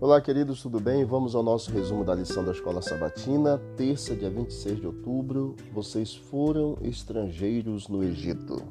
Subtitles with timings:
[0.00, 1.04] Olá, queridos, tudo bem?
[1.04, 5.56] Vamos ao nosso resumo da lição da Escola Sabatina, terça, dia 26 de outubro.
[5.72, 8.62] Vocês foram estrangeiros no Egito.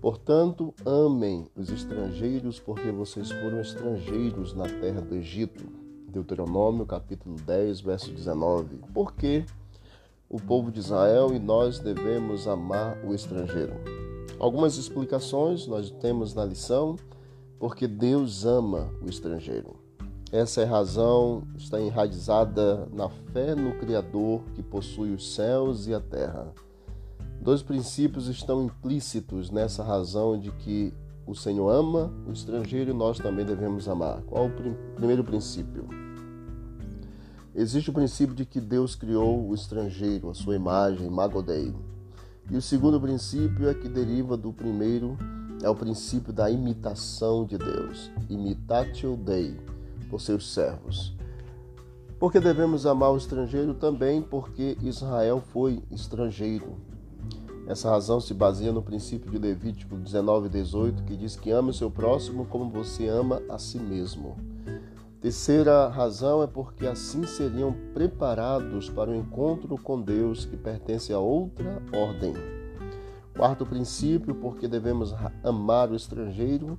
[0.00, 5.64] Portanto, amem os estrangeiros, porque vocês foram estrangeiros na terra do Egito.
[6.08, 8.78] Deuteronômio, capítulo 10, verso 19.
[8.94, 9.44] Porque
[10.30, 13.74] o povo de Israel e nós devemos amar o estrangeiro.
[14.38, 16.94] Algumas explicações nós temos na lição,
[17.58, 19.87] porque Deus ama o estrangeiro.
[20.30, 26.00] Essa é razão, está enraizada na fé no Criador que possui os céus e a
[26.00, 26.52] terra.
[27.40, 30.92] Dois princípios estão implícitos nessa razão de que
[31.26, 34.20] o Senhor ama o estrangeiro e nós também devemos amar.
[34.24, 35.88] Qual o prim primeiro princípio?
[37.54, 41.74] Existe o princípio de que Deus criou o estrangeiro, a sua imagem, Magodei.
[42.50, 45.16] E o segundo princípio é que deriva do primeiro,
[45.62, 49.56] é o princípio da imitação de Deus, imitatio Dei
[50.08, 51.16] por seus servos.
[52.18, 56.76] Porque devemos amar o estrangeiro também porque Israel foi estrangeiro.
[57.68, 61.74] Essa razão se baseia no princípio de Levítico 19, 18, que diz que ame o
[61.74, 64.36] seu próximo como você ama a si mesmo.
[65.20, 71.18] Terceira razão é porque assim seriam preparados para o encontro com Deus que pertence a
[71.18, 72.34] outra ordem.
[73.36, 75.14] Quarto princípio, porque devemos
[75.44, 76.78] amar o estrangeiro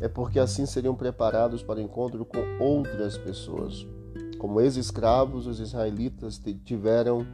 [0.00, 3.86] é porque assim seriam preparados para o encontro com outras pessoas.
[4.38, 7.26] Como ex-escravos, os israelitas tiveram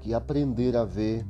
[0.00, 1.24] que aprender a ver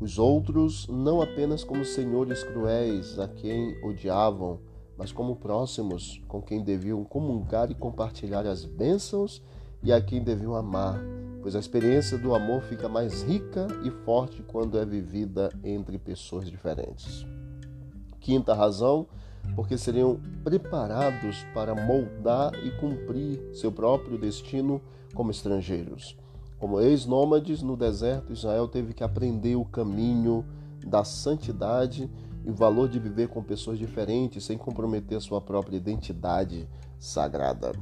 [0.00, 4.58] os outros não apenas como senhores cruéis a quem odiavam,
[4.96, 9.42] mas como próximos com quem deviam comungar e compartilhar as bênçãos
[9.82, 10.98] e a quem deviam amar,
[11.40, 16.50] pois a experiência do amor fica mais rica e forte quando é vivida entre pessoas
[16.50, 17.24] diferentes.
[18.18, 19.06] Quinta razão
[19.54, 24.80] porque seriam preparados para moldar e cumprir seu próprio destino
[25.14, 26.16] como estrangeiros.
[26.58, 30.44] Como ex-nômades no deserto, Israel teve que aprender o caminho
[30.86, 32.08] da santidade
[32.44, 36.68] e o valor de viver com pessoas diferentes sem comprometer sua própria identidade
[36.98, 37.72] sagrada.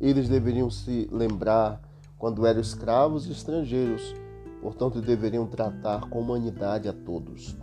[0.00, 1.80] Eles deveriam se lembrar
[2.18, 4.14] quando eram escravos e estrangeiros,
[4.60, 7.56] portanto, deveriam tratar com humanidade a todos.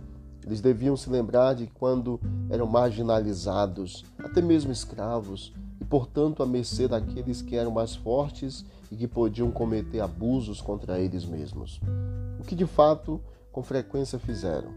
[0.44, 2.20] Eles deviam se lembrar de quando
[2.50, 8.96] eram marginalizados, até mesmo escravos, e portanto à mercê daqueles que eram mais fortes e
[8.96, 11.80] que podiam cometer abusos contra eles mesmos.
[12.38, 13.20] O que de fato
[13.52, 14.70] com frequência fizeram.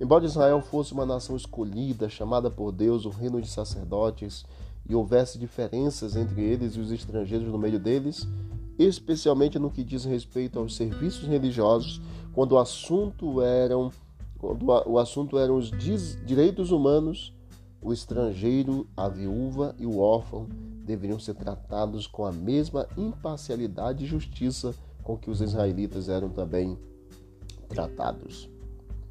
[0.00, 4.44] Embora Israel fosse uma nação escolhida, chamada por Deus, o reino de sacerdotes,
[4.88, 8.26] e houvesse diferenças entre eles e os estrangeiros no meio deles,
[8.78, 12.00] especialmente no que diz respeito aos serviços religiosos,
[12.32, 13.92] quando o assunto eram
[14.40, 15.70] quando o assunto eram os
[16.24, 17.34] direitos humanos,
[17.82, 20.48] o estrangeiro, a viúva e o órfão
[20.84, 26.78] deveriam ser tratados com a mesma imparcialidade e justiça com que os israelitas eram também
[27.68, 28.48] tratados.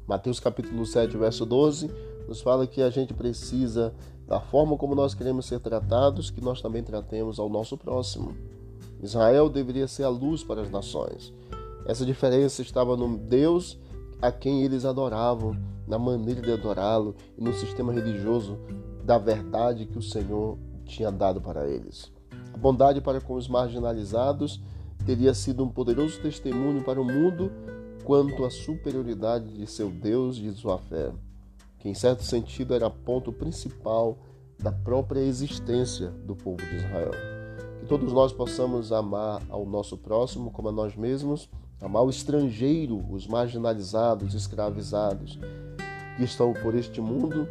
[0.04, 1.88] Mateus capítulo 7, verso 12,
[2.26, 3.94] nos fala que a gente precisa,
[4.26, 8.34] da forma como nós queremos ser tratados, que nós também tratemos ao nosso próximo.
[9.00, 11.32] Israel deveria ser a luz para as nações.
[11.86, 13.78] Essa diferença estava no Deus
[14.20, 18.58] a quem eles adoravam, na maneira de adorá-lo e no sistema religioso
[19.04, 22.12] da verdade que o Senhor tinha dado para eles.
[22.52, 24.62] A bondade para com os marginalizados
[25.04, 27.50] teria sido um poderoso testemunho para o mundo
[28.04, 31.10] quanto à superioridade de seu Deus e de sua fé,
[31.78, 34.18] que em certo sentido era ponto principal
[34.58, 37.12] da própria existência do povo de Israel.
[37.80, 41.48] Que todos nós possamos amar ao nosso próximo como a nós mesmos
[41.80, 45.38] amar o estrangeiro, os marginalizados, escravizados
[46.16, 47.48] que estão por este mundo,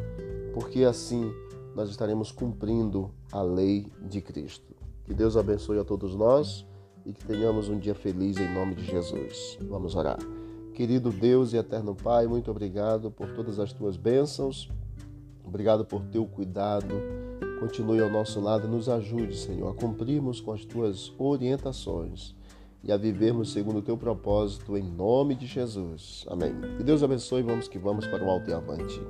[0.54, 1.32] porque assim
[1.74, 4.74] nós estaremos cumprindo a lei de Cristo.
[5.04, 6.64] Que Deus abençoe a todos nós
[7.04, 9.58] e que tenhamos um dia feliz em nome de Jesus.
[9.68, 10.18] Vamos orar.
[10.74, 14.70] Querido Deus e eterno Pai, muito obrigado por todas as tuas bênçãos.
[15.44, 16.94] Obrigado por teu cuidado.
[17.58, 22.34] Continue ao nosso lado e nos ajude, Senhor, a cumprirmos com as tuas orientações
[22.82, 26.24] e a vivermos segundo o teu propósito, em nome de Jesus.
[26.28, 26.52] Amém.
[26.76, 29.00] Que Deus abençoe, vamos que vamos para o alto e avante.